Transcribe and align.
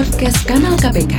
Podcast 0.00 0.48
Kanal 0.48 0.74
KPK. 0.80 1.14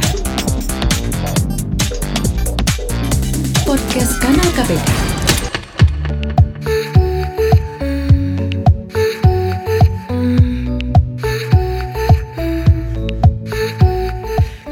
Podcast 3.61 4.13
Kanal 4.17 4.49
KPK. 4.57 4.89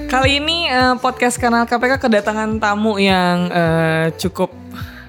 Kali 0.09 0.41
ini 0.41 0.73
eh, 0.73 0.97
podcast 0.97 1.37
kanal 1.37 1.69
KPK 1.69 2.01
kedatangan 2.01 2.57
tamu 2.57 2.97
yang 2.97 3.53
eh, 3.53 4.09
cukup 4.17 4.49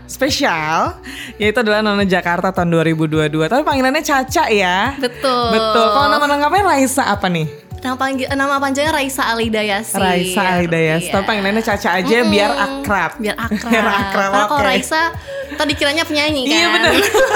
spesial 0.05 1.01
yaitu 1.41 1.65
adalah 1.65 1.81
Nona 1.81 2.05
Jakarta 2.05 2.53
tahun 2.53 2.69
2022. 2.85 3.33
Tapi 3.49 3.65
panggilannya 3.65 4.05
Caca 4.05 4.45
ya. 4.53 4.93
Betul. 5.01 5.57
Betul. 5.57 5.87
Kalau 5.89 6.09
nama 6.13 6.27
lengkapnya 6.29 6.69
Raisa 6.69 7.09
apa 7.09 7.33
nih? 7.33 7.70
Nama, 7.81 7.97
panggil, 7.97 8.27
nama 8.37 8.61
panjangnya 8.61 8.93
Raisa 8.93 9.23
Alidayasi. 9.33 9.97
Raisa 9.97 10.43
Alidayas. 10.61 11.01
Iya. 11.09 11.13
Tapi 11.17 11.25
panggilannya 11.25 11.63
Caca 11.65 11.89
aja 11.97 12.17
Mm-mm. 12.21 12.33
biar 12.33 12.51
akrab. 12.53 13.11
Biar 13.17 13.37
akrab. 13.41 13.71
biar 13.73 13.87
akrab. 13.89 14.31
Karena 14.31 14.47
kalau 14.53 14.61
oke. 14.61 14.69
Raisa 14.69 15.03
tadi 15.57 15.73
kiranya 15.73 16.05
penyanyi 16.05 16.45
kan. 16.45 16.53
Iya 16.53 16.67
bener 16.77 16.93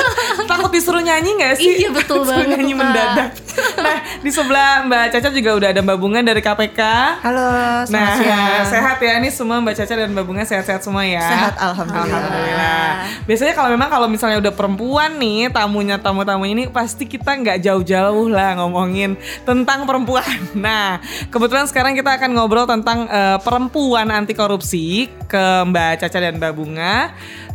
Takut 0.51 0.71
disuruh 0.71 1.01
nyanyi 1.01 1.31
gak 1.41 1.57
sih? 1.57 1.73
Iya, 1.81 1.89
betul 1.97 2.29
banget 2.29 2.61
nyanyi 2.61 2.75
mendadak 2.77 3.29
Nah 3.85 3.97
di 4.21 4.31
sebelah 4.33 4.87
Mbak 4.87 5.05
Caca 5.13 5.29
juga 5.31 5.51
udah 5.57 5.69
ada 5.75 5.81
Mbak 5.83 5.99
Bunga 5.99 6.21
dari 6.23 6.41
KPK 6.41 6.81
Halo, 7.21 7.49
selamat 7.87 7.91
Nah 7.91 8.09
siang. 8.17 8.65
sehat 8.71 8.99
ya 9.03 9.13
Ini 9.21 9.29
semua 9.31 9.57
Mbak 9.61 9.75
Caca 9.79 9.95
dan 9.95 10.11
Mbak 10.15 10.25
Bunga 10.25 10.45
sehat-sehat 10.47 10.83
semua 10.83 11.05
ya 11.05 11.23
Sehat, 11.23 11.55
alhamdulillah. 11.59 12.09
Alhamdulillah. 12.09 12.89
Biasanya 13.29 13.55
kalau 13.57 13.69
memang 13.73 13.89
kalau 13.91 14.07
misalnya 14.09 14.39
udah 14.41 14.55
perempuan 14.55 15.11
nih 15.19 15.51
Tamunya 15.53 15.97
tamu-tamu 16.01 16.45
ini 16.49 16.71
Pasti 16.71 17.05
kita 17.07 17.35
nggak 17.35 17.59
jauh-jauh 17.63 18.27
lah 18.31 18.59
ngomongin 18.59 19.17
Tentang 19.45 19.85
perempuan 19.85 20.25
Nah 20.65 20.99
kebetulan 21.29 21.67
sekarang 21.69 21.93
kita 21.95 22.17
akan 22.17 22.31
ngobrol 22.35 22.67
tentang 22.67 23.07
eh, 23.11 23.39
Perempuan 23.43 24.11
anti 24.11 24.33
korupsi 24.33 25.11
Ke 25.29 25.63
Mbak 25.69 26.05
Caca 26.07 26.19
dan 26.19 26.39
Mbak 26.41 26.53
Bunga 26.55 26.95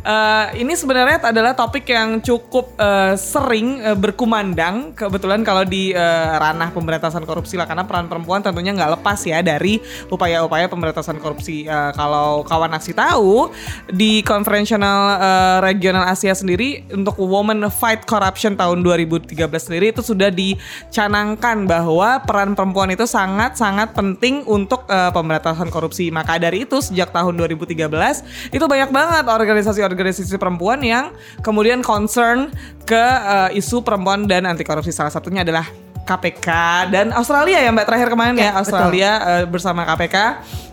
Eh, 0.00 0.64
ini 0.64 0.72
sebenarnya 0.72 1.20
adalah 1.20 1.52
topik 1.52 1.84
yang 1.84 2.24
cukup 2.24 2.72
eh, 2.80 3.20
sering 3.20 3.84
eh, 3.84 3.92
berkumandang 3.92 4.96
kebetulan 4.96 5.44
kalau 5.44 5.60
di 5.68 5.89
eh, 5.92 6.32
ranah 6.38 6.70
pemberantasan 6.74 7.24
korupsi 7.24 7.54
lah. 7.58 7.66
Karena 7.68 7.84
peran 7.84 8.06
perempuan 8.06 8.40
tentunya 8.40 8.72
nggak 8.74 9.00
lepas 9.00 9.20
ya 9.26 9.40
dari 9.40 9.78
upaya-upaya 10.08 10.66
pemberantasan 10.66 11.18
korupsi. 11.18 11.64
Eh, 11.68 11.92
kalau 11.94 12.42
kawan 12.44 12.72
aksi 12.76 12.92
tahu 12.96 13.50
di 13.90 14.20
konferensional 14.24 15.00
eh, 15.18 15.58
regional 15.64 16.08
Asia 16.08 16.32
sendiri 16.34 16.86
untuk 16.90 17.16
Women 17.20 17.68
Fight 17.70 18.04
Corruption 18.04 18.54
tahun 18.56 18.82
2013 18.82 19.36
sendiri 19.58 19.92
itu 19.94 20.02
sudah 20.02 20.32
dicanangkan 20.32 21.64
bahwa 21.68 22.22
peran 22.24 22.58
perempuan 22.58 22.90
itu 22.92 23.04
sangat-sangat 23.04 23.92
penting 23.94 24.46
untuk 24.46 24.86
eh, 24.90 25.10
pemberantasan 25.14 25.68
korupsi. 25.68 26.08
Maka 26.10 26.36
dari 26.36 26.64
itu 26.64 26.82
sejak 26.82 27.12
tahun 27.14 27.36
2013 27.38 28.54
itu 28.54 28.64
banyak 28.64 28.90
banget 28.90 29.24
organisasi-organisasi 29.26 30.36
perempuan 30.36 30.80
yang 30.82 31.14
kemudian 31.40 31.80
concern 31.80 32.50
ke 32.84 33.04
eh, 33.04 33.58
isu 33.58 33.82
perempuan 33.86 34.26
dan 34.26 34.46
anti 34.46 34.66
korupsi. 34.66 34.90
Salah 34.90 35.12
satunya 35.12 35.46
adalah 35.46 35.79
KPK 36.10 36.48
dan 36.90 37.06
Australia 37.14 37.62
ya 37.62 37.70
Mbak 37.70 37.86
terakhir 37.86 38.08
kemarin 38.10 38.34
ya, 38.34 38.42
Ya, 38.42 38.50
betul. 38.50 38.60
Australia 38.66 39.10
eh, 39.22 39.44
bersama 39.46 39.86
KPK 39.86 40.16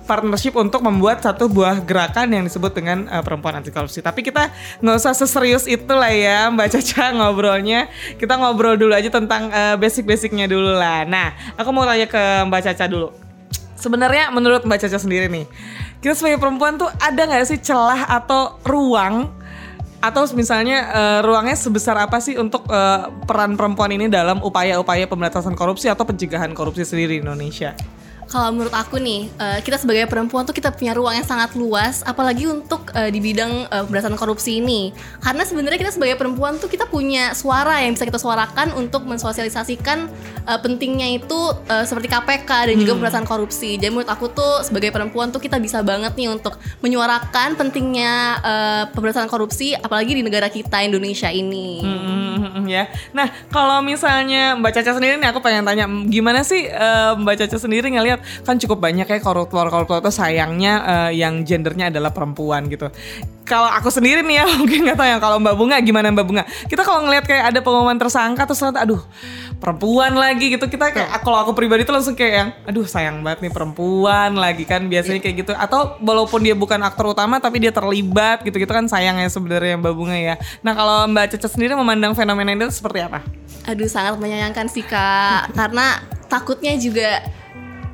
partnership 0.08 0.56
untuk 0.56 0.80
membuat 0.82 1.20
satu 1.20 1.52
buah 1.52 1.84
gerakan 1.84 2.32
yang 2.32 2.44
disebut 2.48 2.72
dengan 2.74 3.06
eh, 3.12 3.22
perempuan 3.22 3.60
anti 3.60 3.70
korupsi. 3.70 4.00
Tapi 4.00 4.24
kita 4.26 4.50
nggak 4.82 4.96
usah 4.98 5.14
seserius 5.14 5.68
itu 5.70 5.92
lah 5.94 6.10
ya 6.10 6.48
Mbak 6.50 6.68
Caca 6.74 7.06
ngobrolnya. 7.22 7.92
Kita 8.18 8.40
ngobrol 8.40 8.80
dulu 8.80 8.96
aja 8.96 9.12
tentang 9.14 9.52
eh, 9.54 9.76
basic-basicnya 9.78 10.50
dulu 10.50 10.74
lah. 10.74 11.06
Nah, 11.06 11.36
aku 11.60 11.70
mau 11.70 11.86
tanya 11.86 12.10
ke 12.10 12.24
Mbak 12.48 12.62
Caca 12.74 12.86
dulu. 12.90 13.14
Sebenarnya 13.78 14.34
menurut 14.34 14.66
Mbak 14.66 14.90
Caca 14.90 14.98
sendiri 14.98 15.30
nih, 15.30 15.46
kita 16.02 16.18
sebagai 16.18 16.42
perempuan 16.42 16.82
tuh 16.82 16.90
ada 16.98 17.22
nggak 17.30 17.46
sih 17.46 17.62
celah 17.62 18.10
atau 18.10 18.58
ruang 18.66 19.30
atau 19.98 20.24
misalnya 20.38 20.78
eh, 20.94 21.20
ruangnya 21.26 21.58
sebesar 21.58 21.98
apa 21.98 22.22
sih 22.22 22.38
untuk 22.38 22.70
eh, 22.70 23.02
peran 23.26 23.58
perempuan 23.58 23.90
ini 23.94 24.06
dalam 24.08 24.40
upaya-upaya 24.46 25.10
pemberantasan 25.10 25.58
korupsi 25.58 25.90
atau 25.90 26.06
pencegahan 26.06 26.54
korupsi 26.54 26.86
sendiri 26.86 27.18
di 27.18 27.26
Indonesia? 27.26 27.74
Kalau 28.27 28.52
menurut 28.52 28.76
aku 28.76 28.99
nih, 28.99 29.32
eh, 29.39 29.60
kita 29.64 29.80
sebagai 29.80 30.05
perempuan 30.11 30.43
tuh 30.43 30.52
kita 30.52 30.71
punya 30.76 30.92
ruang 30.92 31.15
yang 31.15 31.27
sangat 31.27 31.55
luas, 31.55 32.04
apalagi 32.04 32.48
untuk 32.48 32.92
eh, 32.92 33.08
di 33.08 33.20
bidang 33.23 33.67
pemberantasan 33.88 34.20
korupsi 34.20 34.60
ini. 34.60 34.92
Karena 35.23 35.43
sebenarnya 35.48 35.80
kita 35.80 35.92
sebagai 35.95 36.20
perempuan 36.20 36.60
tuh 36.60 36.67
kita 36.67 36.86
punya 36.87 37.32
suara 37.32 37.83
yang 37.83 37.95
bisa 37.95 38.05
kita 38.05 38.20
suarakan 38.20 38.76
untuk 38.76 39.08
mensosialisasikan 39.08 40.11
eh, 40.48 40.60
pentingnya 40.60 41.08
itu 41.17 41.39
eh, 41.67 41.86
seperti 41.87 42.08
KPK 42.11 42.71
dan 42.71 42.76
juga 42.76 42.92
pemberantasan 42.99 43.27
korupsi. 43.27 43.80
Jadi 43.80 43.92
menurut 43.92 44.11
aku 44.11 44.32
tuh 44.32 44.64
sebagai 44.64 44.92
perempuan 44.92 45.32
tuh 45.32 45.39
kita 45.39 45.58
bisa 45.61 45.82
banget 45.82 46.14
nih 46.16 46.32
untuk 46.32 46.60
menyuarakan 46.83 47.55
pentingnya 47.55 48.14
eh, 48.42 48.83
pemberantasan 48.92 49.32
korupsi, 49.32 49.73
apalagi 49.76 50.17
di 50.17 50.23
negara 50.23 50.52
kita 50.52 50.83
Indonesia 50.83 51.32
ini. 51.32 51.83
Hmm, 51.83 52.67
ya. 52.67 52.92
Nah, 53.11 53.27
kalau 53.52 53.80
misalnya 53.83 54.55
Mbak 54.60 54.71
Caca 54.76 54.92
sendiri 54.98 55.16
nih 55.20 55.30
aku 55.30 55.39
pengen 55.39 55.64
tanya 55.64 55.86
gimana 56.08 56.43
sih 56.43 56.67
eh, 56.67 57.11
Mbak 57.16 57.36
Caca 57.45 57.58
sendiri 57.60 57.87
ngelihat 57.92 58.17
kan 58.45 58.55
cukup 58.58 58.82
banyak 58.82 59.08
ya 59.08 59.17
koruptor-koruptor 59.20 60.02
itu 60.04 60.11
sayangnya 60.14 60.73
eh, 60.83 61.11
yang 61.20 61.42
gendernya 61.44 61.89
adalah 61.89 62.11
perempuan 62.11 62.67
gitu. 62.67 62.89
Kalau 63.48 63.72
aku 63.72 63.88
sendiri 63.88 64.22
nih 64.28 64.44
ya 64.44 64.45
mungkin 64.60 64.88
nggak 64.88 64.98
tahu 65.00 65.08
yang 65.08 65.22
kalau 65.23 65.38
Mbak 65.39 65.55
Bunga 65.55 65.78
gimana 65.80 66.11
Mbak 66.11 66.26
Bunga. 66.28 66.44
Kita 66.67 66.83
kalau 66.83 67.08
ngelihat 67.08 67.26
kayak 67.26 67.44
ada 67.55 67.60
pengumuman 67.64 67.95
tersangka 67.95 68.44
terus 68.44 68.60
ternyata 68.60 68.83
aduh 68.83 69.02
perempuan 69.58 70.14
lagi 70.14 70.54
gitu 70.54 70.70
kita 70.70 70.94
kayak 70.94 71.10
kalau 71.26 71.42
aku 71.42 71.58
pribadi 71.58 71.82
tuh 71.82 71.98
langsung 71.98 72.14
kayak 72.14 72.33
yang 72.33 72.50
aduh 72.70 72.86
sayang 72.86 73.26
banget 73.26 73.50
nih 73.50 73.54
perempuan 73.54 74.38
lagi 74.38 74.70
kan 74.70 74.86
biasanya 74.86 75.17
kayak 75.17 75.36
gitu 75.42 75.54
atau 75.58 75.98
walaupun 75.98 76.45
dia 76.45 76.54
bukan 76.54 76.78
aktor 76.86 77.17
utama 77.17 77.42
tapi 77.42 77.58
dia 77.58 77.73
terlibat 77.73 78.45
gitu 78.45 78.61
gitu 78.61 78.70
kan 78.70 78.86
sayangnya 78.86 79.26
sebenarnya 79.34 79.82
Mbak 79.82 79.94
Bunga 79.98 80.17
ya. 80.17 80.36
Nah 80.61 80.78
kalau 80.78 81.10
Mbak 81.10 81.38
Caca 81.38 81.48
sendiri 81.49 81.73
memandang 81.73 82.14
fenomena 82.14 82.54
ini 82.54 82.70
seperti 82.70 83.02
apa? 83.02 83.26
Aduh 83.67 83.89
sangat 83.92 84.16
menyayangkan 84.16 84.72
sih 84.72 84.80
kak 84.80 85.52
Karena 85.52 85.99
takutnya 86.32 86.76
juga 86.80 87.23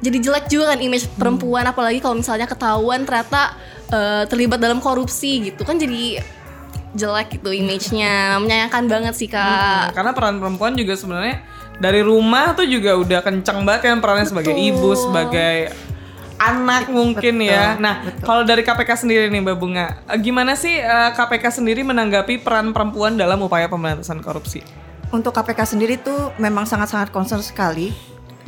Jadi 0.03 0.17
jelek 0.19 0.45
juga 0.51 0.75
kan 0.75 0.79
image 0.83 1.07
perempuan 1.15 1.63
Apalagi 1.63 2.03
kalau 2.03 2.19
misalnya 2.19 2.43
ketahuan 2.43 3.07
ternyata 3.07 3.55
eh, 3.87 4.27
Terlibat 4.27 4.59
dalam 4.59 4.83
korupsi 4.83 5.47
gitu 5.47 5.63
Kan 5.63 5.79
jadi 5.79 6.19
jelek 6.93 7.39
gitu 7.39 7.55
image-nya 7.55 8.37
Menyayangkan 8.43 8.83
banget 8.91 9.15
sih 9.15 9.31
Nah, 9.31 9.89
kak 9.89 9.97
karena 9.97 10.11
peran 10.11 10.43
perempuan 10.43 10.75
juga 10.75 10.99
sebenarnya 10.99 11.41
dari 11.81 12.05
rumah 12.05 12.53
tuh 12.53 12.69
juga 12.69 12.93
udah 12.97 13.19
kencang 13.25 13.65
banget 13.65 13.81
kan 13.89 13.97
perannya 13.97 14.27
sebagai 14.29 14.53
Betul. 14.53 14.69
ibu, 14.69 14.89
sebagai 14.93 15.57
anak 16.37 16.91
mungkin 16.91 17.35
ya. 17.41 17.79
Nah, 17.79 18.03
betul. 18.03 18.25
kalau 18.25 18.43
dari 18.43 18.61
KPK 18.61 18.91
sendiri 19.05 19.25
nih 19.31 19.41
Mbak 19.41 19.57
Bunga, 19.57 19.87
eh, 20.11 20.19
gimana 20.19 20.53
sih 20.53 20.75
eh, 20.75 21.09
KPK 21.15 21.63
sendiri 21.63 21.81
menanggapi 21.81 22.43
peran 22.43 22.75
perempuan 22.75 23.15
dalam 23.15 23.41
upaya 23.41 23.65
pemberantasan 23.71 24.19
korupsi? 24.21 24.61
Untuk 25.13 25.33
KPK 25.33 25.77
sendiri 25.77 25.95
tuh 26.01 26.33
memang 26.41 26.65
sangat-sangat 26.65 27.13
concern 27.13 27.41
sekali 27.41 27.93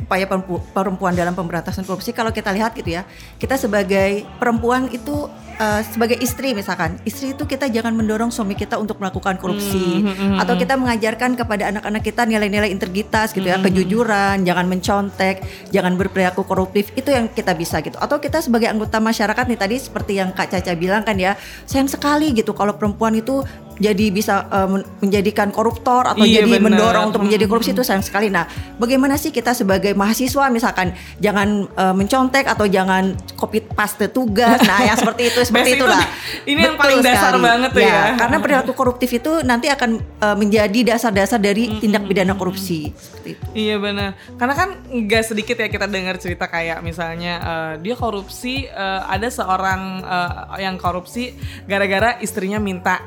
upaya 0.02 0.28
perempu- 0.28 0.62
perempuan 0.70 1.16
dalam 1.16 1.32
pemberantasan 1.32 1.82
korupsi. 1.88 2.12
Kalau 2.12 2.30
kita 2.30 2.52
lihat 2.52 2.76
gitu 2.76 2.96
ya, 3.00 3.02
kita 3.40 3.56
sebagai 3.56 4.28
perempuan 4.36 4.92
itu 4.92 5.26
eh, 5.56 5.82
sebagai 5.88 6.20
istri 6.20 6.52
misalkan, 6.52 7.00
istri 7.08 7.32
itu 7.32 7.48
kita 7.48 7.66
jangan 7.72 7.96
mendorong 7.96 8.28
suami 8.28 8.52
kita 8.52 8.76
untuk 8.76 9.00
melakukan 9.00 9.40
korupsi 9.40 10.04
atau 10.36 10.54
kita 10.54 10.76
mengajarkan 10.76 11.34
kepada 11.34 11.72
anak-anak 11.72 12.02
kita 12.04 12.22
nilai-nilai 12.28 12.68
integritas 12.68 13.32
gitu 13.32 13.48
ya, 13.48 13.58
kejujuran, 13.58 14.44
jangan 14.44 14.66
mencontek, 14.68 15.42
jangan 15.72 15.96
berperilaku 15.96 16.44
koruptif. 16.44 16.92
Itu 16.94 17.10
yang 17.10 17.32
kita 17.32 17.56
bisa 17.56 17.80
gitu. 17.80 17.96
Atau 17.96 18.20
kita 18.20 18.44
sebagai 18.44 18.68
anggota 18.68 19.00
masyarakat 19.00 19.44
nih 19.48 19.58
tadi 19.58 19.76
seperti 19.80 20.12
yang 20.20 20.30
Kak 20.36 20.52
Caca 20.52 20.72
bilang 20.76 21.02
kan 21.02 21.16
ya, 21.16 21.34
sayang 21.64 21.88
sekali 21.88 22.36
gitu 22.36 22.52
kalau 22.52 22.76
perempuan 22.76 23.16
itu 23.16 23.42
jadi 23.76 24.08
bisa 24.08 24.34
men- 24.66 24.84
menjadikan 24.98 25.48
koruptor 25.48 26.06
atau 26.06 26.24
Iya, 26.24 26.42
jadi 26.42 26.56
benar. 26.56 26.64
mendorong 26.72 27.04
untuk 27.08 27.22
menjadi 27.22 27.44
korupsi 27.44 27.70
itu 27.70 27.80
sayang 27.80 28.00
sekali. 28.00 28.28
Nah, 28.28 28.48
bagaimana 28.76 29.14
sih 29.14 29.28
kita 29.28 29.52
sebagai 29.52 29.92
mahasiswa 29.92 30.48
misalkan 30.48 30.90
jangan 31.16 31.68
eh, 31.68 31.94
mencontek 31.94 32.44
atau 32.44 32.64
jangan 32.64 33.12
copy 33.34 33.60
paste 33.62 34.08
tugas. 34.08 34.58
Nah, 34.62 34.80
yang 34.82 34.96
seperti 34.96 35.28
itu 35.28 35.40
seperti 35.48 35.76
itulah. 35.76 36.00
Ini 36.50 36.60
yang 36.62 36.76
paling 36.76 37.00
dasar 37.00 37.36
banget 37.36 37.70
tuh 37.70 37.82
ya. 37.82 38.16
Karena 38.16 38.36
perilaku 38.38 38.72
koruptif 38.80 39.10
itu 39.10 39.44
nanti 39.44 39.68
akan 39.68 39.90
eh, 40.00 40.36
menjadi 40.36 40.96
dasar-dasar 40.96 41.36
dari 41.36 41.76
tindak 41.76 42.04
pidana 42.04 42.32
korupsi. 42.32 42.90
Seperti 42.96 43.28
itu. 43.36 43.44
Iya 43.52 43.76
benar. 43.76 44.10
Karena 44.36 44.54
kan 44.54 44.68
nggak 44.86 45.22
sedikit 45.22 45.56
ya 45.56 45.68
kita 45.68 45.84
dengar 45.84 46.16
cerita 46.16 46.46
kayak 46.46 46.80
misalnya 46.80 47.34
eh, 47.38 47.72
dia 47.80 47.92
korupsi 47.92 48.64
eh, 48.64 49.00
ada 49.04 49.28
seorang 49.28 49.80
eh, 50.00 50.64
yang 50.64 50.76
korupsi 50.76 51.36
gara-gara 51.64 52.16
istrinya 52.18 52.56
minta 52.56 53.04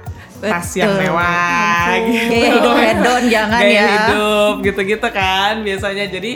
tas 0.60 0.70
yang 0.76 0.92
Betul. 0.92 1.04
mewah 1.08 1.88
gitu. 2.04 2.28
Gaya 2.30 2.50
hidup 2.52 2.76
hedon 2.76 3.24
jangan 3.28 3.62
Gaya 3.62 3.74
ya. 3.74 3.88
hidup 3.90 4.54
gitu-gitu 4.62 5.08
kan 5.10 5.54
biasanya. 5.60 6.06
Jadi 6.06 6.32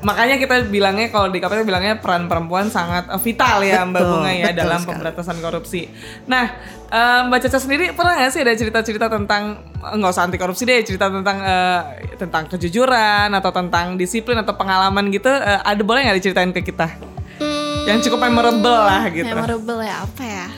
makanya 0.00 0.36
kita 0.36 0.64
bilangnya 0.64 1.08
kalau 1.08 1.28
di 1.28 1.38
KPK 1.38 1.60
bilangnya 1.60 1.94
peran 1.96 2.24
perempuan 2.24 2.66
sangat 2.66 3.06
eh, 3.06 3.20
vital 3.20 3.60
ya 3.60 3.84
Mbak 3.84 3.94
Betul, 3.94 4.10
Bunga 4.10 4.32
ya 4.32 4.44
betul 4.46 4.58
dalam 4.58 4.78
sekali. 4.78 4.88
pemberantasan 4.90 5.36
korupsi. 5.38 5.80
Nah, 6.24 6.44
eh, 6.88 7.20
Mbak 7.24 7.38
Caca 7.38 7.58
sendiri 7.58 7.84
pernah 7.92 8.16
nggak 8.16 8.30
sih 8.30 8.40
ada 8.40 8.52
cerita-cerita 8.52 9.06
tentang 9.06 9.42
eh, 9.60 9.94
nggak 9.94 10.10
usah 10.10 10.24
anti 10.24 10.36
korupsi 10.36 10.64
deh, 10.64 10.80
cerita 10.82 11.06
tentang 11.06 11.36
eh, 11.38 11.80
tentang 12.16 12.48
kejujuran 12.48 13.28
atau 13.30 13.50
tentang 13.50 13.94
disiplin 13.94 14.36
atau 14.36 14.52
pengalaman 14.52 15.08
gitu? 15.08 15.28
eh, 15.28 15.60
ada 15.60 15.80
boleh 15.80 16.02
nggak 16.02 16.16
diceritain 16.16 16.50
ke 16.50 16.64
kita? 16.64 16.88
Hmm, 17.36 17.84
Yang 17.84 18.08
cukup 18.08 18.24
memorable 18.24 18.80
lah 18.80 19.04
gitu. 19.06 19.28
Memorable 19.28 19.80
ya 19.80 20.00
apa 20.00 20.24
ya? 20.24 20.48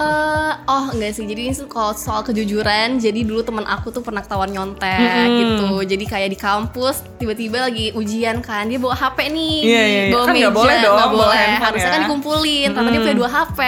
Eh, 0.00 0.52
oh 0.64 0.88
enggak 0.90 1.12
sih. 1.12 1.28
Jadi 1.28 1.40
ini 1.44 1.68
kalau 1.68 1.92
soal 1.92 2.24
kejujuran, 2.24 2.96
jadi 2.96 3.20
dulu 3.20 3.44
teman 3.44 3.68
aku 3.68 3.92
tuh 3.92 4.00
pernah 4.00 4.24
ketahuan 4.24 4.48
nyontek 4.48 4.96
Hmm. 4.96 5.36
gitu. 5.36 5.68
Jadi 5.86 6.04
kayak 6.06 6.28
di 6.30 6.38
kampus 6.38 7.04
tiba-tiba 7.16 7.68
lagi 7.68 7.92
ujian 7.92 8.40
kan, 8.40 8.64
dia 8.64 8.80
bawa 8.80 8.96
HP 8.96 9.28
nih, 9.28 9.56
Iya, 9.60 9.82
iya, 9.84 10.00
iya. 10.00 10.02
bawa 10.08 10.24
Kan 10.24 10.32
meja, 10.32 10.40
nggak 10.42 10.56
boleh 10.56 10.76
dong 10.80 10.96
bawa 10.96 11.08
boleh. 11.12 11.36
handphone 11.36 11.60
Harusnya 11.62 11.84
ya. 11.84 11.92
kan 11.92 12.00
dikumpulin. 12.02 12.68
Ternyata 12.72 12.90
dia 12.90 13.00
punya 13.02 13.16
dua 13.16 13.28
HP. 13.30 13.60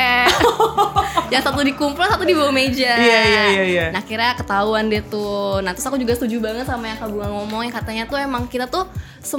yang 1.32 1.42
satu 1.42 1.60
dikumpul, 1.62 2.02
satu 2.02 2.24
di 2.24 2.32
bawah 2.32 2.48
meja. 2.50 2.92
Iya, 2.92 3.20
iya, 3.22 3.42
iya, 3.50 3.62
iya. 3.66 3.86
Nah 3.90 4.00
kira 4.00 4.32
ketahuan 4.32 4.88
deh 4.88 5.04
tuh. 5.04 5.60
Nah 5.60 5.72
terus 5.72 5.84
aku 5.84 6.00
juga 6.00 6.16
setuju 6.16 6.40
banget 6.40 6.64
sama 6.64 6.88
yang 6.88 6.96
Kak 6.96 7.08
Bunga 7.08 7.28
ngomong 7.30 7.60
yang 7.62 7.74
katanya 7.74 8.04
tuh 8.04 8.16
emang 8.16 8.48
kita 8.48 8.64
tuh 8.66 8.88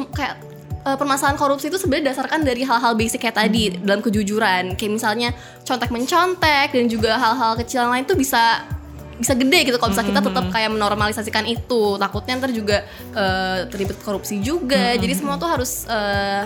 kayak 0.10 0.38
eh, 0.86 0.98
permasalahan 1.00 1.40
korupsi 1.40 1.72
itu 1.72 1.80
sebenarnya 1.80 2.14
dasarkan 2.14 2.44
dari 2.44 2.64
hal-hal 2.68 2.94
basic 2.96 3.24
kayak 3.24 3.40
tadi 3.40 3.76
dalam 3.82 4.04
kejujuran. 4.04 4.76
Kayak 4.76 4.92
misalnya 4.92 5.30
contek 5.64 5.90
mencontek 5.90 6.70
dan 6.76 6.86
juga 6.92 7.18
hal-hal 7.18 7.58
kecil 7.60 7.88
lain 7.90 8.06
tuh 8.06 8.20
bisa 8.20 8.64
bisa 9.18 9.34
gede 9.38 9.60
gitu. 9.72 9.78
Kalau 9.78 9.94
misalnya 9.94 10.10
kita 10.10 10.22
tetap 10.26 10.46
kayak 10.52 10.70
menormalisasikan 10.74 11.46
itu. 11.48 11.96
Takutnya 12.02 12.34
ntar 12.42 12.52
juga 12.52 12.84
eh, 13.16 13.60
terlibat 13.70 13.98
korupsi 14.04 14.42
juga. 14.44 14.98
Jadi 14.98 15.14
semua 15.16 15.40
tuh 15.40 15.50
harus 15.50 15.86
eh, 15.88 16.44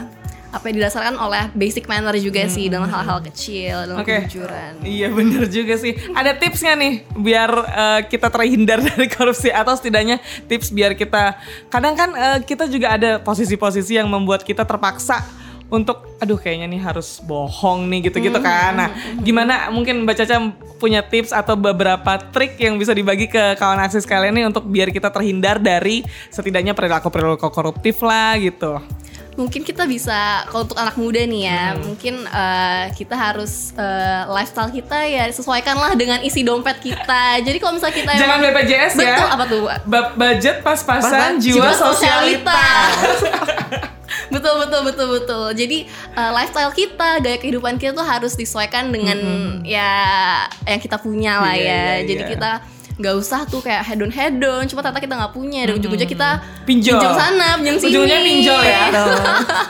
apa 0.47 0.63
ya, 0.71 0.73
didasarkan 0.79 1.15
oleh 1.19 1.51
basic 1.51 1.91
manner 1.91 2.15
juga 2.23 2.47
sih 2.47 2.71
dalam 2.71 2.87
hal-hal 2.87 3.19
kecil 3.31 3.83
dalam 3.83 3.99
Oke. 3.99 4.25
kejujuran 4.25 4.79
Iya 4.83 5.11
bener 5.11 5.43
juga 5.51 5.75
sih. 5.75 5.93
Ada 6.15 6.39
tips 6.39 6.63
nggak 6.63 6.77
nih 6.79 6.93
biar 7.19 7.51
eh, 7.51 7.99
kita 8.07 8.27
terhindar 8.31 8.79
dari 8.87 9.07
korupsi 9.11 9.51
atau 9.51 9.75
setidaknya 9.75 10.23
tips 10.47 10.71
biar 10.71 10.95
kita 10.95 11.35
kadang 11.67 11.93
kan 11.99 12.09
eh, 12.15 12.39
kita 12.47 12.65
juga 12.71 12.95
ada 12.95 13.19
posisi-posisi 13.19 13.99
yang 13.99 14.07
membuat 14.07 14.47
kita 14.47 14.63
terpaksa 14.63 15.23
untuk 15.67 16.15
aduh 16.23 16.39
kayaknya 16.39 16.67
nih 16.71 16.81
harus 16.81 17.19
bohong 17.27 17.91
nih 17.91 18.07
gitu-gitu 18.07 18.39
kan. 18.39 18.71
Nah, 18.71 18.89
gimana 19.19 19.67
mungkin 19.67 20.07
Mbak 20.07 20.15
Caca 20.23 20.35
punya 20.79 21.03
tips 21.03 21.35
atau 21.35 21.59
beberapa 21.59 22.15
trik 22.31 22.55
yang 22.55 22.79
bisa 22.79 22.95
dibagi 22.95 23.27
ke 23.27 23.59
kawan 23.59 23.83
akses 23.83 24.07
kalian 24.07 24.31
nih 24.31 24.45
untuk 24.47 24.63
biar 24.63 24.89
kita 24.95 25.11
terhindar 25.11 25.59
dari 25.59 26.07
setidaknya 26.31 26.71
perilaku-perilaku 26.71 27.51
koruptif 27.51 27.99
lah 27.99 28.39
gitu. 28.39 28.79
Mungkin 29.37 29.61
kita 29.61 29.85
bisa 29.85 30.17
kalau 30.45 30.65
untuk 30.65 30.75
anak 30.75 30.97
muda 30.97 31.21
nih 31.21 31.41
ya 31.45 31.63
mungkin 31.77 32.25
eh, 32.25 32.85
kita 32.91 33.13
harus 33.13 33.69
eh, 33.71 34.21
lifestyle 34.27 34.67
kita 34.67 35.05
ya 35.05 35.29
sesuaikanlah 35.29 35.93
dengan 35.93 36.19
isi 36.19 36.41
dompet 36.41 36.81
kita. 36.81 37.23
Jadi 37.45 37.57
kalau 37.57 37.77
misalnya 37.77 37.95
kita 37.95 38.11
Jangan 38.13 38.41
emang- 38.41 38.57
BPJS 38.57 38.93
ya. 38.95 39.13
betul 39.13 39.27
apa 39.29 39.45
tuh? 39.45 39.61
Ba- 39.85 40.11
budget 40.11 40.55
pas-pasan, 40.59 41.05
Pas-pasan, 41.05 41.31
jiwa, 41.37 41.69
sosialitas. 41.71 43.17
betul 44.33 44.53
betul 44.59 44.81
betul 44.83 45.07
betul. 45.13 45.45
Jadi 45.53 45.77
eh, 45.87 46.31
lifestyle 46.33 46.73
kita 46.73 47.09
gaya 47.19 47.37
kehidupan 47.37 47.77
kita 47.77 47.93
tuh 47.93 48.03
harus 48.03 48.33
disesuaikan 48.33 48.89
dengan 48.89 49.17
ya 49.61 49.91
yang 50.65 50.81
kita 50.81 50.97
punya 50.97 51.39
lah 51.39 51.53
Iya, 51.53 51.61
ya. 51.61 51.69
iya, 51.69 51.85
jadi 52.03 52.23
iya. 52.25 52.31
kita 52.33 52.51
nggak 52.97 53.13
usah 53.15 53.45
tuh 53.45 53.61
kayak 53.61 53.81
head 53.83 53.99
on 53.99 54.09
head 54.09 54.33
on 54.39 54.65
cuma 54.65 54.81
ternyata 54.81 54.99
kita 54.99 55.13
nggak 55.15 55.31
punya 55.31 55.61
dan 55.63 55.73
ujung-ujungnya 55.75 56.09
kita 56.09 56.29
Pinjol. 56.63 56.97
pinjam 56.97 57.13
sana 57.13 57.47
pinjam 57.55 57.75
sini 57.77 57.89
Ujungnya 57.91 58.19
pinjol 58.19 58.59
ya. 58.59 58.81
Betul. 58.87 59.15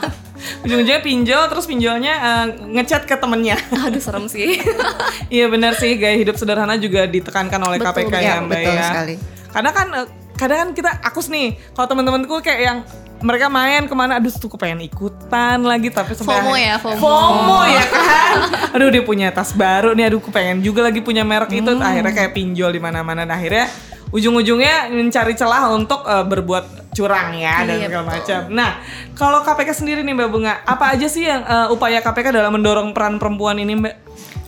Ujung-ujungnya 0.64 1.02
pinjol 1.02 1.42
terus 1.46 1.64
pinjolnya 1.64 2.14
eh, 2.14 2.44
ngechat 2.70 3.04
ke 3.04 3.14
temennya. 3.14 3.60
aduh 3.76 3.98
serem 3.98 4.26
sih 4.26 4.56
iya 5.34 5.44
benar 5.46 5.74
sih 5.74 5.94
gaya 5.94 6.16
hidup 6.16 6.34
sederhana 6.34 6.74
juga 6.76 7.04
ditekankan 7.04 7.60
oleh 7.60 7.76
Betul, 7.76 8.08
KPK 8.08 8.14
ya 8.14 8.22
Ya, 8.22 8.34
Mbak 8.38 8.48
betul 8.50 8.72
ya. 8.72 8.84
sekali. 8.86 9.14
Kadang 9.48 9.74
kan 9.74 9.86
eh, 9.94 10.06
kadang 10.32 10.58
kan 10.58 10.68
kita 10.72 10.90
akus 11.02 11.26
nih 11.28 11.46
kalau 11.72 11.86
teman-temanku 11.86 12.38
kayak 12.38 12.60
yang 12.62 12.78
mereka 13.18 13.46
main 13.46 13.84
ke 13.84 13.94
mana 13.94 14.16
aduh 14.16 14.30
tuh 14.30 14.46
aku 14.46 14.56
pengen 14.56 14.78
ikutan 14.80 15.58
lagi 15.60 15.90
tapi 15.90 16.14
sampai 16.14 16.38
FOMO 16.38 16.54
ya, 16.54 16.74
FOMO. 16.78 16.98
FOMO 16.98 17.58
ya 17.66 17.84
kan 17.84 18.32
aduh 18.72 18.88
dia 18.88 19.02
punya 19.02 19.28
tas 19.28 19.50
baru 19.52 19.92
nih 19.92 20.06
aduh 20.06 20.18
aku 20.18 20.30
pengen 20.30 20.60
juga 20.60 20.82
lagi 20.82 21.00
punya 21.00 21.22
merek 21.22 21.50
itu 21.52 21.66
Hmm. 21.68 21.82
akhirnya 21.82 22.12
kayak 22.12 22.32
pinjol 22.32 22.70
di 22.70 22.78
mana-mana 22.78 23.22
Nah, 23.22 23.34
akhirnya 23.34 23.66
ujung-ujungnya 24.08 24.88
mencari 24.88 25.34
celah 25.34 25.68
untuk 25.70 26.00
eh, 26.02 26.24
berbuat 26.24 26.64
curang 26.90 27.30
ya 27.32 27.62
dan 27.62 27.76
Iya, 27.76 27.86
segala 27.86 28.02
betul. 28.02 28.14
macam. 28.14 28.40
Nah, 28.50 28.70
kalau 29.12 29.38
KPK 29.42 29.70
sendiri 29.74 30.00
nih 30.00 30.16
Mbak 30.16 30.28
Bunga, 30.28 30.54
apa 30.64 30.90
aja 30.90 31.06
sih 31.06 31.22
yang 31.22 31.44
eh, 31.44 31.68
upaya 31.68 32.00
KPK 32.00 32.32
dalam 32.32 32.50
mendorong 32.50 32.90
peran 32.90 33.20
perempuan 33.20 33.56
ini 33.56 33.76
Mbak? 33.76 33.94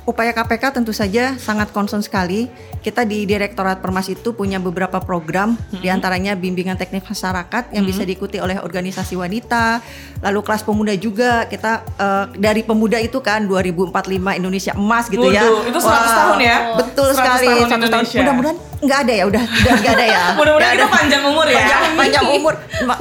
Upaya 0.08 0.32
KPK 0.32 0.80
tentu 0.80 0.96
saja 0.96 1.36
sangat 1.36 1.70
concern 1.76 2.00
sekali. 2.00 2.48
Kita 2.80 3.04
di 3.04 3.28
Direktorat 3.28 3.84
Permas 3.84 4.08
itu 4.08 4.32
punya 4.32 4.56
beberapa 4.56 4.96
program, 5.04 5.60
di 5.68 5.92
antaranya 5.92 6.32
bimbingan 6.32 6.80
teknik 6.80 7.04
masyarakat 7.04 7.76
yang 7.76 7.84
bisa 7.84 8.08
diikuti 8.08 8.40
oleh 8.40 8.56
organisasi 8.56 9.20
wanita, 9.20 9.84
lalu 10.24 10.40
kelas 10.40 10.64
pemuda 10.64 10.96
juga. 10.96 11.44
Kita 11.44 11.84
eh, 11.84 12.24
dari 12.40 12.64
pemuda 12.64 12.96
itu 12.96 13.20
kan 13.20 13.44
2045 13.44 14.40
Indonesia 14.40 14.72
emas 14.72 15.12
gitu 15.12 15.28
ya. 15.28 15.44
Waduh, 15.44 15.68
itu 15.68 15.78
100 15.78 15.84
Wah, 15.84 16.08
tahun 16.08 16.38
ya? 16.40 16.56
Betul 16.80 17.08
100 17.12 17.20
sekali. 17.20 17.46
tahun 17.46 17.60
100 17.60 17.68
tahun. 17.68 17.84
Indonesia. 17.84 18.20
Mudah-mudahan 18.24 18.69
nggak 18.80 18.98
ada 18.98 19.12
ya, 19.12 19.24
udah 19.26 19.42
udah 19.44 19.72
nggak 19.76 19.94
ada 19.94 20.06
ya. 20.06 20.22
Mudah-mudahan 20.38 20.72
kita 20.72 20.82
ada. 20.82 20.92
panjang 20.92 21.22
umur 21.22 21.46
ya. 21.46 21.56
Panjang, 21.58 21.82
panjang 22.00 22.26
umur. 22.30 22.54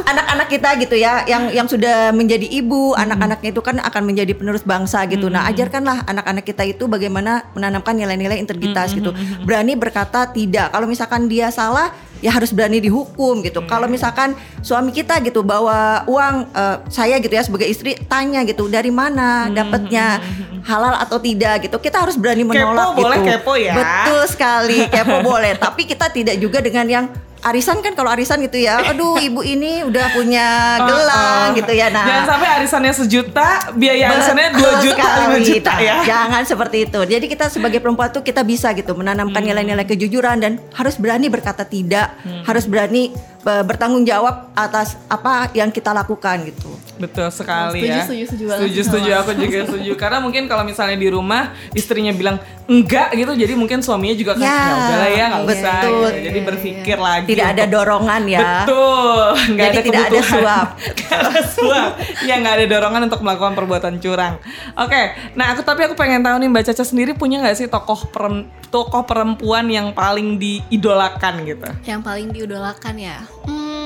Anak-anak 0.04 0.48
kita 0.48 0.70
gitu 0.78 0.96
ya 0.96 1.14
yang 1.26 1.44
yang 1.50 1.66
sudah 1.66 2.12
menjadi 2.12 2.46
ibu 2.46 2.82
Hmm. 2.90 3.06
anak-anaknya 3.06 3.50
itu 3.50 3.62
kan 3.62 3.76
akan 3.80 4.02
menjadi 4.04 4.34
penerus 4.34 4.62
bangsa 4.62 5.04
gitu. 5.06 5.28
Nah 5.28 5.46
ajarkanlah 5.46 6.04
anak-anak 6.06 6.44
kita 6.44 6.64
itu 6.66 6.86
bagaimana 6.86 7.48
menanamkan 7.52 7.94
nilai-nilai 7.94 8.36
Hmm, 8.36 8.44
integritas 8.44 8.92
gitu 8.92 9.16
berani 9.42 9.74
berkata 9.74 10.28
tidak. 10.28 10.70
Kalau 10.70 10.84
misalkan 10.84 11.26
dia 11.26 11.48
salah 11.50 11.90
ya 12.20 12.30
harus 12.30 12.52
berani 12.52 12.80
dihukum 12.80 13.40
gitu. 13.40 13.60
Hmm. 13.60 13.70
kalau 13.70 13.88
misalkan 13.88 14.36
suami 14.60 14.92
kita 14.92 15.20
gitu 15.22 15.40
bawa 15.40 16.04
uang 16.06 16.36
eh, 16.52 16.78
saya 16.90 17.16
gitu 17.16 17.32
ya 17.32 17.40
sebagai 17.40 17.64
istri 17.66 17.96
tanya 18.06 18.44
gitu 18.44 18.68
dari 18.68 18.92
mana 18.92 19.48
Hmm, 19.48 19.56
dapatnya? 19.56 20.20
halal 20.62 20.92
atau 20.98 21.16
tidak? 21.18 21.64
gitu. 21.64 21.80
Kita 21.80 22.04
harus 22.04 22.14
berani 22.14 22.44
menolak 22.44 22.92
Kepo 22.92 23.00
boleh, 23.00 23.18
gitu. 23.18 23.32
kepo 23.32 23.54
ya. 23.56 23.74
betul 23.74 24.22
sekali. 24.28 24.80
Kepo 24.86 25.16
boleh 25.22 25.56
tapi 25.70 25.86
kita 25.86 26.10
tidak 26.10 26.36
juga 26.36 26.60
dengan 26.60 26.86
yang 26.86 27.06
arisan 27.40 27.80
kan 27.80 27.96
kalau 27.96 28.10
arisan 28.10 28.42
gitu 28.42 28.60
ya 28.60 28.84
aduh 28.84 29.16
ibu 29.30 29.40
ini 29.40 29.82
udah 29.82 30.12
punya 30.12 30.48
gelang 30.78 31.16
Oh, 31.40 31.46
oh. 31.48 31.56
gitu 31.56 31.72
ya 31.72 31.88
nah 31.88 32.04
Jangan 32.04 32.26
sampai 32.28 32.50
arisannya 32.54 32.94
sejuta, 32.94 33.48
biaya 33.74 34.12
arisannya 34.12 34.50
2 34.52 34.60
Betul 34.60 34.74
juta, 34.84 35.08
5 35.08 35.16
sekali. 35.16 35.44
juta 35.48 35.72
Nah, 35.72 35.80
ya. 35.80 35.96
Jangan 36.04 36.42
seperti 36.44 36.78
itu. 36.84 37.00
Jadi 37.02 37.26
kita 37.28 37.46
sebagai 37.48 37.80
perempuan 37.80 38.10
tuh 38.10 38.22
kita 38.22 38.44
bisa 38.44 38.72
gitu 38.72 38.92
menanamkan 38.92 39.40
Hmm. 39.40 39.48
nilai-nilai 39.48 39.86
kejujuran 39.86 40.38
dan 40.38 40.52
harus 40.74 40.96
berani 40.96 41.28
berkata 41.28 41.64
tidak, 41.64 42.12
Hmm. 42.20 42.44
harus 42.44 42.66
berani 42.66 43.16
eh, 43.40 43.64
bertanggung 43.64 44.04
jawab 44.04 44.52
atas 44.52 45.00
apa 45.08 45.48
yang 45.54 45.72
kita 45.72 45.90
lakukan 45.90 46.44
gitu. 46.44 46.68
Betul 47.00 47.28
sekali 47.30 47.80
Setuju, 47.80 47.90
ya. 47.90 48.04
setuju, 48.04 48.24
setuju 48.28 48.80
Setuju. 48.84 49.10
Aku 49.16 49.32
juga 49.34 49.58
setuju. 49.68 49.92
Karena 49.96 50.18
mungkin 50.20 50.44
kalau 50.46 50.62
misalnya 50.62 50.96
di 50.96 51.08
rumah 51.08 51.44
istrinya 51.72 52.12
bilang 52.12 52.38
enggak 52.66 53.12
gitu, 53.14 53.32
jadi 53.34 53.56
mungkin 53.56 53.80
suaminya 53.80 54.14
juga 54.14 54.36
kan 54.36 54.44
Ya, 54.44 54.52
ya 54.52 54.74
udahlah 54.76 55.10
ya 55.10 55.26
nggak 55.26 55.42
usah. 55.42 55.56
betul. 55.80 55.96
gitu. 56.06 56.20
Jadi 56.22 56.40
berpikir 56.44 56.98
lagi. 57.00 57.26
Tidak 57.26 57.48
ada 57.50 57.64
dorongan 57.66 58.22
ya. 58.26 58.40
Betul, 58.62 59.24
nggak 59.50 59.66
Jadi 59.66 59.72
ada 59.72 59.82
tidak 59.82 60.02
ada 60.02 60.10
kebutuhan. 60.12 60.34
suap. 60.36 60.68
Ada 61.10 61.42
suap. 61.44 61.92
Ya 62.22 62.38
nggak 62.38 62.54
ada 62.54 62.66
dorongan 62.70 63.02
untuk 63.04 63.20
melakukan 63.20 63.54
perbuatan 63.54 63.94
curang. 63.98 64.38
Oke, 64.74 65.02
nah 65.34 65.52
aku 65.52 65.62
tapi 65.62 65.84
aku 65.84 65.94
pengen 65.94 66.22
tahu 66.22 66.38
nih 66.38 66.48
Mbak 66.48 66.64
Caca 66.66 66.84
sendiri 66.84 67.12
punya 67.12 67.40
nggak 67.40 67.56
sih 67.56 67.68
tokoh 67.68 68.08
perem- 68.08 68.48
tokoh 68.68 69.04
perempuan 69.04 69.66
yang 69.66 69.92
paling 69.92 70.38
diidolakan 70.38 71.44
gitu? 71.44 71.68
yang 71.84 72.00
paling 72.00 72.30
diidolakan 72.30 72.96
ya 72.96 73.18
hmm, 73.44 73.79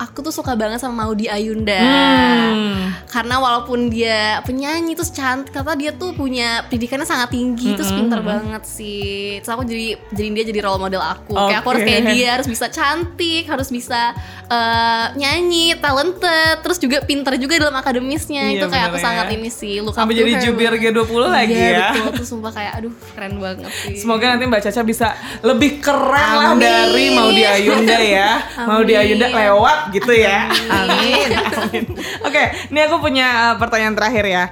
aku 0.00 0.18
tuh 0.20 0.30
suka 0.30 0.54
banget 0.54 0.78
sama 0.78 1.04
Maudi 1.04 1.26
Ayunda 1.26 1.78
Hmm. 2.48 2.94
karena 3.06 3.36
walaupun 3.36 3.88
dia 3.88 4.40
penyanyi 4.42 4.92
terus 4.92 5.10
cantik 5.10 5.50
ternyata 5.50 5.74
dia 5.74 5.90
tuh 5.90 6.12
punya 6.12 6.62
pendidikannya 6.64 7.04
sangat 7.04 7.28
tinggi 7.30 7.74
terus 7.74 7.90
pinter 7.90 8.20
banget 8.20 8.62
sih 8.62 9.38
terus 9.38 9.50
aku 9.50 9.62
jadi 9.62 9.98
jadi 10.10 10.28
dia 10.32 10.44
jadi 10.46 10.60
role 10.62 10.80
model 10.80 11.00
aku 11.00 11.34
kayak 11.34 11.58
aku 11.58 11.68
harus 11.70 11.82
kayak 11.84 12.02
dia 12.08 12.28
harus 12.32 12.46
bisa 12.46 12.66
cantik 12.68 13.44
harus 13.44 13.68
bisa 13.68 14.12
eh, 14.46 15.06
nyanyi 15.14 15.76
talented 15.76 16.56
terus 16.60 16.78
juga 16.78 17.02
pinter 17.02 17.34
juga 17.36 17.58
dalam 17.58 17.74
akademisnya 17.74 18.40
Iya, 18.40 18.54
itu 18.54 18.66
kayak 18.66 18.84
aku 18.86 18.96
ya. 18.96 19.02
sangat 19.02 19.26
ini 19.30 19.50
sih 19.50 19.74
look 19.78 19.92
Sampai 19.92 20.14
jadi 20.14 20.32
jubir 20.40 20.70
banget. 20.70 20.94
G20 20.94 21.22
lagi 21.26 21.52
Iya, 21.52 21.68
ya. 21.68 21.86
betul 21.90 22.08
tuh 22.14 22.26
sumpah 22.28 22.52
kayak 22.52 22.72
aduh 22.76 22.92
keren 23.10 23.34
banget 23.36 23.70
sih 23.82 23.96
Semoga 23.98 24.24
nanti 24.30 24.44
Mbak 24.44 24.60
Caca 24.62 24.80
bisa 24.82 25.08
lebih 25.42 25.70
keren 25.78 26.28
lah 26.30 26.52
Amin. 26.52 26.62
dari 26.62 27.04
Maudi 27.10 27.42
Ayunda 27.42 27.96
ya. 27.98 28.30
Maudi 28.62 28.92
Amin. 28.94 29.04
Ayunda 29.04 29.26
lewat 29.28 29.78
gitu 29.92 30.12
ya. 30.12 30.48
Amin. 30.70 31.28
Amin. 31.34 31.84
Oke, 32.26 32.42
ini 32.70 32.80
aku 32.84 32.96
punya 33.00 33.52
uh, 33.52 33.54
pertanyaan 33.56 33.94
terakhir 33.96 34.24
ya. 34.28 34.44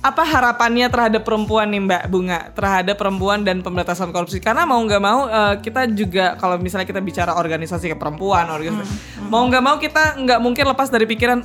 Apa 0.00 0.24
harapannya 0.24 0.88
terhadap 0.88 1.28
perempuan 1.28 1.68
nih 1.68 1.84
Mbak 1.84 2.02
Bunga 2.08 2.38
terhadap 2.56 2.96
perempuan 2.96 3.44
dan 3.44 3.60
pemberantasan 3.60 4.08
korupsi? 4.16 4.40
Karena 4.40 4.64
mau 4.64 4.80
nggak 4.80 5.02
mau 5.02 5.28
uh, 5.28 5.54
kita 5.60 5.84
juga 5.92 6.40
kalau 6.40 6.56
misalnya 6.56 6.88
kita 6.88 7.04
bicara 7.04 7.36
organisasi 7.36 7.92
ke 7.92 7.96
perempuan, 8.00 8.48
organisasi 8.48 8.88
Hmm, 9.20 9.28
mau 9.28 9.44
nggak 9.44 9.62
mau 9.62 9.76
kita 9.76 10.16
nggak 10.16 10.40
mungkin 10.40 10.64
lepas 10.72 10.88
dari 10.88 11.04
pikiran 11.04 11.44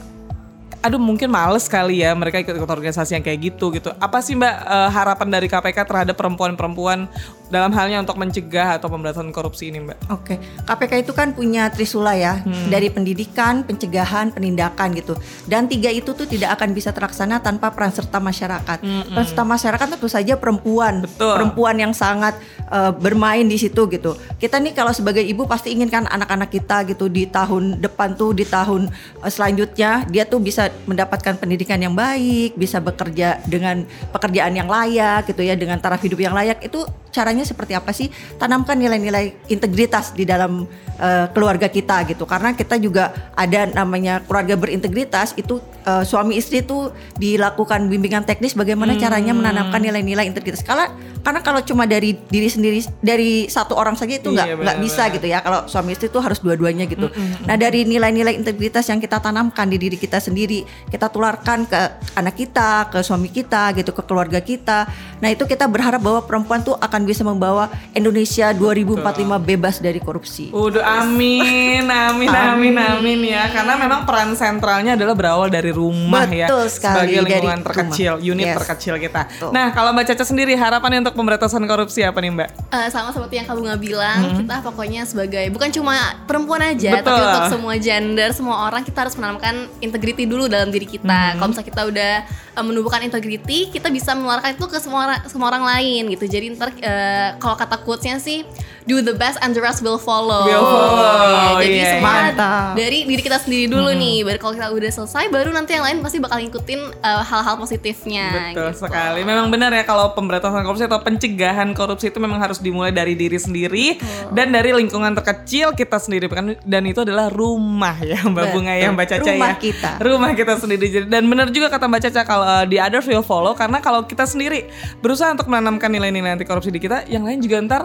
aduh 0.85 1.01
mungkin 1.01 1.33
males 1.33 1.65
kali 1.65 2.05
ya 2.05 2.13
mereka 2.13 2.37
ikut-ikut 2.45 2.69
organisasi 2.69 3.17
yang 3.17 3.25
kayak 3.25 3.39
gitu 3.41 3.73
gitu. 3.73 3.89
Apa 3.97 4.21
sih 4.21 4.37
Mbak 4.37 4.55
eh, 4.69 4.89
harapan 4.93 5.27
dari 5.33 5.49
KPK 5.49 5.81
terhadap 5.81 6.13
perempuan-perempuan 6.13 7.09
dalam 7.55 7.71
halnya 7.71 8.03
untuk 8.03 8.19
mencegah 8.19 8.75
atau 8.75 8.91
pemberantasan 8.91 9.31
korupsi 9.31 9.71
ini 9.71 9.79
Mbak? 9.79 9.97
Oke, 10.12 10.35
KPK 10.67 11.07
itu 11.07 11.15
kan 11.15 11.31
punya 11.31 11.71
trisula 11.71 12.12
ya, 12.13 12.43
Hmm. 12.43 12.67
dari 12.67 12.91
pendidikan, 12.91 13.63
pencegahan, 13.63 14.35
penindakan 14.35 14.91
gitu. 14.91 15.15
Dan 15.47 15.71
tiga 15.71 15.88
itu 15.88 16.12
tuh 16.12 16.27
tidak 16.27 16.59
akan 16.59 16.75
bisa 16.75 16.91
terlaksana 16.91 17.39
tanpa 17.39 17.71
peran 17.71 17.95
serta 17.95 18.19
masyarakat. 18.19 18.83
Peran 18.83 19.25
serta 19.25 19.47
masyarakat 19.47 19.88
tentu 19.95 20.12
saja 20.12 20.35
perempuan, 20.35 21.00
Hmm, 21.00 21.05
Betul. 21.07 21.33
perempuan 21.39 21.75
yang 21.79 21.93
sangat 21.95 22.35
eh, 22.65 22.89
bermain 22.91 23.45
di 23.45 23.62
situ 23.62 23.85
gitu. 23.88 24.17
Kita 24.35 24.57
nih 24.57 24.74
kalau 24.74 24.89
sebagai 24.89 25.21
ibu 25.21 25.45
pasti 25.45 25.69
inginkan 25.69 26.09
anak-anak 26.09 26.50
kita 26.50 26.81
gitu 26.83 27.05
di 27.07 27.29
tahun 27.29 27.77
depan 27.77 28.17
tuh, 28.17 28.33
di 28.33 28.41
tahun 28.41 28.89
eh, 29.21 29.29
selanjutnya 29.29 30.09
dia 30.09 30.25
tuh 30.25 30.41
bisa 30.41 30.74
mendapatkan 30.89 31.38
pendidikan 31.38 31.77
yang 31.77 31.93
baik, 31.93 32.57
bisa 32.57 32.81
bekerja 32.81 33.38
dengan 33.45 33.85
pekerjaan 34.09 34.57
yang 34.57 34.65
layak 34.65 35.29
gitu 35.29 35.45
ya, 35.45 35.53
dengan 35.53 35.77
taraf 35.77 36.01
hidup 36.01 36.17
yang 36.17 36.33
layak. 36.33 36.57
Itu 36.59 36.83
caranya 37.13 37.44
seperti 37.45 37.77
apa 37.77 37.93
sih? 37.93 38.09
Tanamkan 38.41 38.81
nilai-nilai 38.81 39.45
integritas 39.53 40.17
di 40.17 40.25
dalam 40.25 40.65
eh, 40.97 41.29
keluarga 41.29 41.69
kita 41.69 42.09
gitu. 42.09 42.25
Karena 42.25 42.57
kita 42.57 42.81
juga 42.81 43.13
ada 43.37 43.69
namanya 43.69 44.25
keluarga 44.25 44.57
berintegritas 44.57 45.37
itu 45.37 45.61
eh, 45.85 46.01
suami 46.01 46.41
istri 46.41 46.65
itu 46.65 46.89
dilakukan 47.21 47.85
bimbingan 47.85 48.25
teknis 48.25 48.57
bagaimana 48.57 48.97
caranya 48.97 49.37
menanamkan 49.37 49.77
nilai-nilai 49.77 50.25
integritas. 50.25 50.65
Karena 50.65 50.89
karena 51.21 51.41
kalau 51.41 51.61
cuma 51.65 51.89
dari 51.89 52.17
diri 52.29 52.49
sendiri 52.49 52.85
dari 53.01 53.45
satu 53.49 53.73
orang 53.77 53.97
saja 53.97 54.17
itu 54.17 54.29
nggak 54.33 54.45
Iya, 54.45 54.55
nggak 54.61 54.77
bisa 54.81 55.03
gitu 55.09 55.25
ya. 55.25 55.39
Kalau 55.41 55.65
suami 55.65 55.97
istri 55.97 56.07
itu 56.07 56.19
harus 56.21 56.39
dua-duanya 56.39 56.85
gitu. 56.85 57.09
Nah 57.49 57.55
dari 57.57 57.83
nilai-nilai 57.83 58.37
integritas 58.37 58.85
yang 58.87 59.01
kita 59.01 59.17
tanamkan 59.17 59.65
di 59.65 59.81
diri 59.81 59.97
kita 59.97 60.21
sendiri, 60.21 60.61
kita 60.87 61.09
tularkan 61.09 61.65
ke 61.65 61.81
anak 62.13 62.37
kita, 62.37 62.93
ke 62.93 63.01
suami 63.01 63.33
kita 63.33 63.73
gitu, 63.73 63.91
ke 63.91 64.01
keluarga 64.05 64.39
kita. 64.39 64.85
Nah 65.19 65.29
itu 65.33 65.43
kita 65.49 65.65
berharap 65.65 65.99
bahwa 65.99 66.21
perempuan 66.23 66.61
tuh 66.61 66.77
akan 66.77 67.01
bisa 67.09 67.25
membawa 67.25 67.65
Indonesia 67.91 68.53
2045 68.53 69.01
bebas 69.41 69.75
dari 69.79 69.98
korupsi. 69.98 70.50
Udah 70.50 71.01
amin, 71.01 71.82
amin, 72.05 72.29
amin, 72.29 72.75
amin 72.77 73.20
ya. 73.25 73.50
Karena 73.50 73.74
memang 73.75 74.05
peran 74.05 74.34
sentralnya 74.34 74.94
adalah 74.94 75.13
berawal 75.13 75.48
dari 75.48 75.70
rumah 75.70 76.25
ya. 76.25 76.46
Betul 76.46 76.70
sekali, 76.70 77.15
Sebagai 77.15 77.22
dari 77.24 77.34
lingkungan 77.41 77.62
terkecil, 77.63 78.12
rumah. 78.15 78.32
unit 78.32 78.46
Yes. 78.46 78.58
terkecil 78.62 78.96
kita. 79.00 79.22
Betul. 79.25 79.50
Nah, 79.50 79.67
kalau 79.72 79.89
Mbak 79.89 80.05
Caca 80.05 80.24
sendiri 80.24 80.53
harapannya 80.53 81.00
untuk 81.01 81.15
pemberantasan 81.15 81.63
korupsi 81.63 82.01
apa 82.01 82.20
nih 82.20 82.32
Mbak? 82.32 82.50
Eh, 82.70 82.88
sama 82.89 83.10
seperti 83.10 83.34
yang 83.36 83.46
Kak 83.46 83.55
Bunga 83.55 83.75
bilang, 83.75 84.20
kita 84.38 84.55
pokoknya 84.62 85.01
sebagai 85.03 85.50
bukan 85.50 85.70
cuma 85.72 85.96
perempuan 86.24 86.62
aja, 86.62 86.94
Betul. 86.94 87.10
tapi 87.10 87.22
untuk 87.24 87.46
semua 87.50 87.74
gender, 87.75 88.29
semua 88.32 88.55
orang 88.63 88.82
kita 88.82 89.00
harus 89.01 89.15
menanamkan 89.15 89.55
integriti 89.79 90.24
dulu 90.24 90.46
dalam 90.46 90.70
diri 90.70 90.86
kita. 90.86 91.36
Kalau 91.36 91.50
misalnya 91.50 91.65
kita 91.65 91.82
udah 91.84 92.13
eh, 92.53 92.63
menumbuhkan 92.63 93.01
integriti, 93.01 93.70
kita 93.70 93.89
bisa 93.89 94.13
menularkan 94.13 94.53
itu 94.53 94.65
ke 94.65 94.77
semua 94.77 95.00
orang, 95.05 95.20
semua 95.25 95.48
orang 95.50 95.63
lain 95.65 96.12
gitu. 96.12 96.25
Jadi 96.25 96.46
ntar 96.53 96.70
eh, 97.15 97.31
kalau 97.39 97.55
kata 97.55 97.79
quotes-nya 97.79 98.19
sih 98.19 98.43
do 98.85 99.01
the 99.01 99.13
best 99.17 99.41
and 99.41 99.57
the 99.57 99.61
rest 99.61 99.81
will 99.81 99.97
follow. 99.97 100.45
Will 100.45 100.61
follow, 100.61 101.57
Jadi 101.61 101.77
iya. 101.81 101.97
semua 101.97 102.13
Mantap. 102.29 102.77
dari 102.77 103.03
diri 103.09 103.21
kita 103.21 103.37
sendiri 103.41 103.65
dulu 103.69 103.89
nih. 103.97 104.21
Baru 104.21 104.37
kalau 104.37 104.53
kita 104.53 104.67
udah 104.71 104.91
selesai, 104.93 105.25
baru 105.33 105.49
nanti 105.51 105.73
yang 105.73 105.85
lain 105.85 105.97
pasti 106.05 106.21
bakal 106.21 106.37
ngikutin 106.37 106.81
eh, 107.01 107.21
hal-hal 107.25 107.55
positifnya. 107.57 108.53
Betul 108.53 108.69
gitu. 108.71 108.85
sekali. 108.85 109.21
Memang 109.25 109.49
benar 109.49 109.73
ya 109.73 109.83
kalau 109.83 110.13
pemberantasan 110.13 110.61
korupsi 110.61 110.85
atau 110.85 111.01
pencegahan 111.01 111.73
korupsi 111.73 112.13
itu 112.13 112.21
memang 112.21 112.37
harus 112.37 112.61
dimulai 112.61 112.93
dari 112.93 113.17
diri 113.17 113.41
sendiri 113.41 113.97
dan 114.31 114.53
dari 114.53 114.69
lingkungan 114.71 115.17
terkecil 115.17 115.73
kita 115.73 115.97
sendiri 115.97 116.29
kan 116.29 116.53
dan 116.61 116.83
itu 116.85 117.01
adalah 117.01 117.33
rumah 117.33 117.97
ya 118.05 118.21
Mbak 118.21 118.43
Betul. 118.45 118.53
Bunga 118.53 118.73
ya 118.77 118.87
Mbak 118.93 119.07
Caca 119.09 119.31
Rumah 119.33 119.53
ya. 119.57 119.57
kita. 119.57 119.91
Rumah 119.97 120.31
kita 120.37 120.53
sendiri. 120.61 120.85
Dan 121.09 121.23
benar 121.25 121.49
juga 121.49 121.73
kata 121.73 121.89
Mbak 121.89 122.01
Caca 122.09 122.21
kalau 122.21 122.45
uh, 122.45 122.65
di 122.69 122.77
others 122.77 123.09
will 123.09 123.25
follow 123.25 123.57
karena 123.57 123.81
kalau 123.81 124.05
kita 124.05 124.29
sendiri 124.29 124.69
berusaha 125.01 125.33
untuk 125.33 125.49
menanamkan 125.49 125.89
nilai-nilai 125.89 126.37
anti 126.37 126.45
korupsi 126.45 126.69
di 126.69 126.77
kita, 126.77 127.09
yang 127.09 127.25
lain 127.25 127.41
juga 127.41 127.57
ntar 127.65 127.81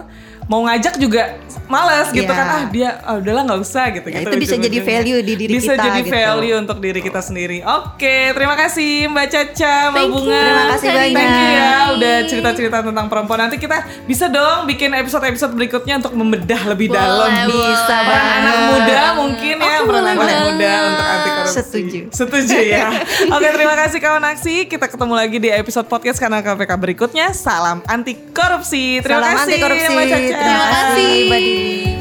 mau 0.51 0.67
ngajak 0.67 0.90
juga 0.95 1.23
males 1.65 2.09
gitu 2.09 2.27
Iya. 2.27 2.35
kan 2.35 2.47
ah 2.47 2.63
dia 2.67 2.89
ah, 2.99 3.15
udahlah 3.15 3.43
nggak 3.45 3.59
usah 3.59 3.85
gitu 3.91 4.07
Ya, 4.07 4.19
gitu 4.19 4.27
itu 4.27 4.37
bisa 4.39 4.55
jadi 4.57 4.79
value 4.81 5.19
di 5.21 5.33
diri 5.35 5.51
bisa 5.53 5.71
kita, 5.71 5.83
jadi 5.85 5.99
gitu. 6.01 6.11
value 6.11 6.55
untuk 6.57 6.77
diri 6.77 6.99
kita 6.99 7.21
sendiri 7.21 7.63
oke 7.63 8.15
terima 8.35 8.55
kasih 8.55 9.07
Mbak 9.07 9.27
Caca 9.27 9.75
Mbak 9.87 9.95
Thank 9.95 10.09
you. 10.09 10.15
Bunga 10.17 10.39
Terima 10.41 10.65
kasih 10.69 10.89
banyak. 10.89 11.15
Thank 11.15 11.31
you 11.31 11.49
ya 11.51 11.71
udah 11.91 12.15
cerita-cerita 12.23 12.77
tentang 12.81 13.07
perempuan. 13.07 13.39
Nanti 13.41 13.57
kita 13.57 13.77
bisa 14.03 14.25
dong 14.27 14.63
bikin 14.63 14.91
episode-episode 14.93 15.51
berikutnya 15.51 15.95
untuk 15.97 16.13
membedah 16.13 16.61
lebih 16.67 16.87
Boleh, 16.87 16.99
dalam. 16.99 17.29
Bisa. 17.47 17.95
Peran 18.01 18.25
anak 18.33 18.41
banget. 18.51 18.69
muda 18.69 19.01
mungkin 19.15 19.55
ya, 19.57 19.71
Aku 19.71 19.83
peran 19.85 20.03
boleh 20.03 20.13
anak 20.13 20.39
muda 20.45 20.71
untuk 20.83 21.05
anti 21.05 21.29
korupsi. 21.31 21.55
Setuju. 21.57 21.99
Setuju 22.11 22.57
ya. 22.59 22.85
Oke, 23.35 23.47
terima 23.49 23.75
kasih 23.77 23.99
kawan 23.99 24.23
aksi. 24.29 24.55
Kita 24.65 24.85
ketemu 24.87 25.13
lagi 25.13 25.37
di 25.37 25.49
episode 25.49 25.87
podcast 25.87 26.17
kanal 26.17 26.41
KPK 26.41 26.71
berikutnya. 26.75 27.27
Salam 27.31 27.79
anti 27.85 28.13
korupsi. 28.31 28.99
Terima 28.99 29.21
Salam 29.21 29.31
kasih 29.35 29.43
anti 29.43 29.57
korupsi. 29.59 29.91
Mbak 29.91 30.05
Caca. 30.05 30.19
Terima 30.31 30.65
kasih, 30.65 30.80
Mbak 30.81 30.97
Dini. 30.97 31.93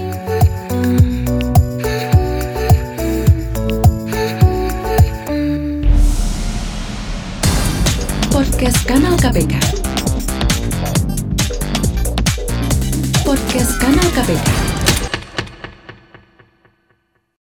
Podcast 8.32 8.80
Kanal 8.88 9.14
KPK. 9.20 9.54
Podcast 13.26 13.72
Kanal 13.76 14.08
KPK. 14.16 14.69